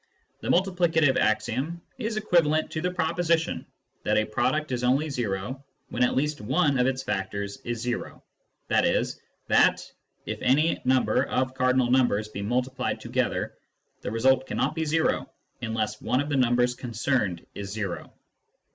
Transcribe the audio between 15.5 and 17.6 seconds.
unless one of the numbers concerned